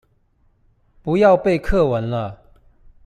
[1.03, 2.41] 不要背課文了